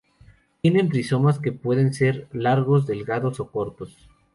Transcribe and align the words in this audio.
Tienen 0.63 0.89
rizomas 0.89 1.37
que 1.37 1.51
pueden 1.51 1.93
ser 1.93 2.27
largos, 2.33 2.87
delgados 2.87 3.39
o 3.39 3.51
cortos. 3.51 4.09